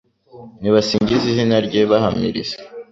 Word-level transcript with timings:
Nibasingize 0.61 1.25
izina 1.31 1.57
rye 1.67 1.81
bahamiriza 1.91 2.55